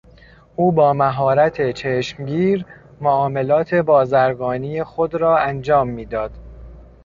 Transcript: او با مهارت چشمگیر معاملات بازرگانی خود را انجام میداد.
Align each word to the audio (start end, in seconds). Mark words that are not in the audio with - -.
او 0.55 0.71
با 0.71 0.93
مهارت 0.93 1.71
چشمگیر 1.71 2.65
معاملات 3.01 3.73
بازرگانی 3.73 4.83
خود 4.83 5.15
را 5.15 5.37
انجام 5.39 5.89
میداد. 5.89 6.31